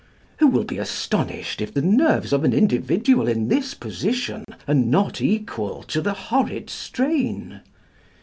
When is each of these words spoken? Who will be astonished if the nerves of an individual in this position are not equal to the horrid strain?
Who 0.39 0.47
will 0.47 0.63
be 0.63 0.79
astonished 0.79 1.61
if 1.61 1.75
the 1.75 1.81
nerves 1.83 2.33
of 2.33 2.43
an 2.43 2.53
individual 2.53 3.27
in 3.27 3.49
this 3.49 3.75
position 3.75 4.45
are 4.67 4.73
not 4.73 5.21
equal 5.21 5.83
to 5.83 6.01
the 6.01 6.13
horrid 6.13 6.71
strain? 6.71 7.61